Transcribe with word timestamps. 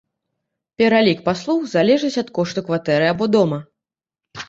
Пералік 0.81 1.21
паслуг 1.27 1.69
залежыць 1.75 2.21
ад 2.25 2.35
кошту 2.41 2.67
кватэры 2.71 3.05
або 3.15 3.33
дома. 3.39 3.65